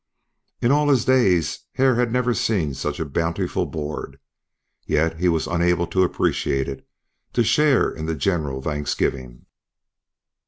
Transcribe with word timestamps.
In 0.63 0.71
all 0.71 0.89
his 0.89 1.05
days 1.05 1.65
Hare 1.73 1.93
had 1.93 2.11
never 2.11 2.33
seen 2.33 2.73
such 2.73 2.99
a 2.99 3.05
bountiful 3.05 3.67
board. 3.67 4.17
Yet 4.87 5.19
he 5.19 5.29
was 5.29 5.45
unable 5.45 5.85
to 5.85 6.01
appreciate 6.01 6.67
it, 6.67 6.87
to 7.33 7.43
share 7.43 7.91
in 7.91 8.07
the 8.07 8.15
general 8.15 8.63
thanksgiving. 8.63 9.45